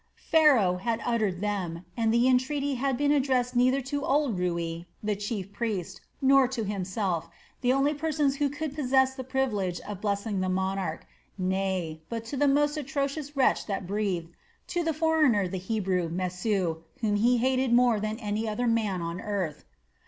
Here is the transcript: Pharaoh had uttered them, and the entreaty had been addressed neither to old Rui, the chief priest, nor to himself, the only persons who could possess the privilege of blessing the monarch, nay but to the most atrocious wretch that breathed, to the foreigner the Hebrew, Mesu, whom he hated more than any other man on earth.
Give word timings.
Pharaoh 0.31 0.77
had 0.77 0.99
uttered 1.05 1.41
them, 1.41 1.85
and 1.95 2.11
the 2.11 2.27
entreaty 2.27 2.73
had 2.73 2.97
been 2.97 3.11
addressed 3.11 3.55
neither 3.55 3.81
to 3.81 4.03
old 4.03 4.39
Rui, 4.39 4.85
the 5.03 5.15
chief 5.15 5.53
priest, 5.53 6.01
nor 6.19 6.47
to 6.47 6.63
himself, 6.63 7.29
the 7.61 7.71
only 7.71 7.93
persons 7.93 8.37
who 8.37 8.49
could 8.49 8.73
possess 8.73 9.13
the 9.13 9.23
privilege 9.23 9.79
of 9.81 10.01
blessing 10.01 10.39
the 10.41 10.49
monarch, 10.49 11.05
nay 11.37 12.01
but 12.09 12.25
to 12.25 12.35
the 12.35 12.47
most 12.47 12.77
atrocious 12.77 13.37
wretch 13.37 13.67
that 13.67 13.85
breathed, 13.85 14.33
to 14.69 14.81
the 14.83 14.91
foreigner 14.95 15.47
the 15.47 15.57
Hebrew, 15.57 16.09
Mesu, 16.09 16.77
whom 17.01 17.15
he 17.17 17.37
hated 17.37 17.71
more 17.71 17.99
than 17.99 18.17
any 18.17 18.49
other 18.49 18.65
man 18.65 19.03
on 19.03 19.21
earth. 19.21 19.65